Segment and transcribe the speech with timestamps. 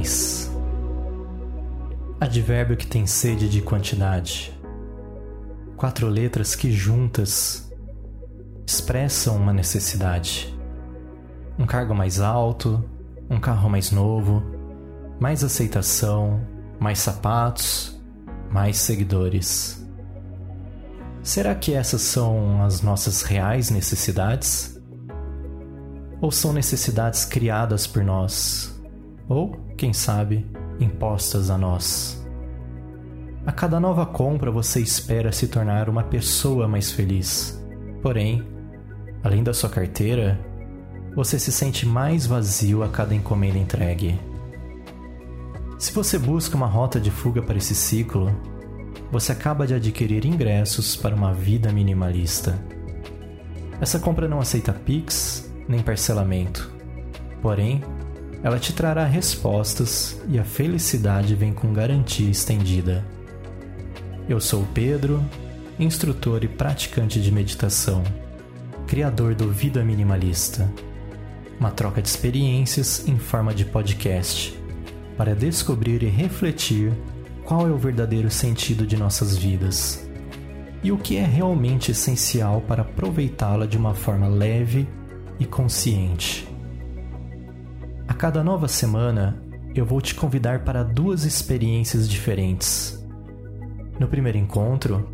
[0.00, 0.50] mais.
[2.18, 4.58] Advérbio que tem sede de quantidade.
[5.76, 7.70] Quatro letras que juntas
[8.66, 10.54] expressam uma necessidade.
[11.58, 12.82] Um cargo mais alto,
[13.28, 14.42] um carro mais novo,
[15.18, 16.40] mais aceitação,
[16.78, 17.98] mais sapatos,
[18.50, 19.86] mais seguidores.
[21.22, 24.78] Será que essas são as nossas reais necessidades?
[26.20, 28.79] Ou são necessidades criadas por nós?
[29.30, 30.44] Ou, quem sabe,
[30.80, 32.20] impostas a nós?
[33.46, 37.64] A cada nova compra você espera se tornar uma pessoa mais feliz.
[38.02, 38.44] Porém,
[39.22, 40.36] além da sua carteira,
[41.14, 44.18] você se sente mais vazio a cada encomenda entregue.
[45.78, 48.34] Se você busca uma rota de fuga para esse ciclo,
[49.12, 52.58] você acaba de adquirir ingressos para uma vida minimalista.
[53.80, 56.68] Essa compra não aceita Pix nem parcelamento,
[57.40, 57.80] porém,
[58.42, 63.04] ela te trará respostas e a felicidade vem com garantia estendida.
[64.28, 65.22] Eu sou Pedro,
[65.78, 68.02] instrutor e praticante de meditação,
[68.86, 70.70] criador do Vida Minimalista,
[71.58, 74.58] uma troca de experiências em forma de podcast
[75.16, 76.92] para descobrir e refletir
[77.44, 80.08] qual é o verdadeiro sentido de nossas vidas
[80.82, 84.88] e o que é realmente essencial para aproveitá-la de uma forma leve
[85.38, 86.49] e consciente.
[88.20, 89.42] Cada nova semana,
[89.74, 93.02] eu vou te convidar para duas experiências diferentes.
[93.98, 95.08] No primeiro encontro,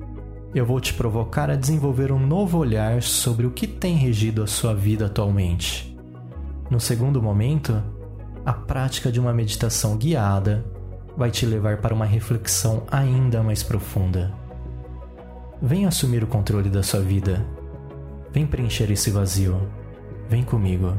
[0.52, 4.48] eu vou te provocar a desenvolver um novo olhar sobre o que tem regido a
[4.48, 5.96] sua vida atualmente.
[6.68, 7.80] No segundo momento,
[8.44, 10.66] a prática de uma meditação guiada
[11.16, 14.34] vai te levar para uma reflexão ainda mais profunda.
[15.62, 17.46] Vem assumir o controle da sua vida.
[18.32, 19.70] Vem preencher esse vazio.
[20.28, 20.98] Vem comigo.